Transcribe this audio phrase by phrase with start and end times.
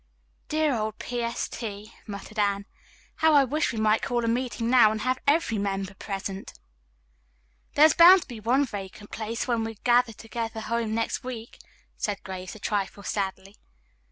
[0.49, 1.21] "Dear old P.
[1.21, 1.47] S.
[1.47, 2.65] T.," murmured Anne.
[3.17, 6.53] "How I wish we might call a meeting now and have every member present."
[7.75, 11.59] "There is bound to be one vacant place when we gather home next week,"
[11.97, 13.57] said Grace a trifle sadly.